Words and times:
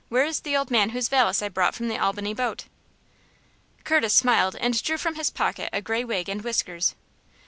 Where 0.09 0.25
is 0.25 0.39
the 0.39 0.57
old 0.57 0.71
man 0.71 0.89
whose 0.97 1.09
valise 1.09 1.43
I 1.43 1.49
brought 1.49 1.75
from 1.75 1.87
the 1.87 1.99
Albany 1.99 2.33
boat?" 2.33 2.63
Curtis 3.83 4.15
smiled, 4.15 4.55
and 4.55 4.81
drew 4.81 4.97
from 4.97 5.13
his 5.13 5.29
pocket 5.29 5.69
a 5.71 5.79
gray 5.79 6.03
wig 6.03 6.27
and 6.27 6.41
whiskers. 6.41 6.95